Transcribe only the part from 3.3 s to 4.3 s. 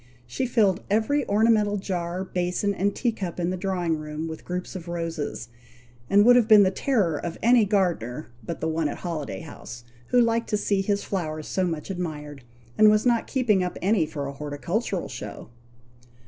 in the drawing room,